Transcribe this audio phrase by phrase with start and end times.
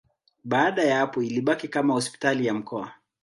[0.43, 2.91] Baada ya hapo ilibaki kama hospitali ya mkoa.